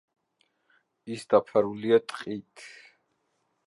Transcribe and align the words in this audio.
ის 1.17 1.27
დაფარულია 1.35 2.03
ტყით. 2.09 2.69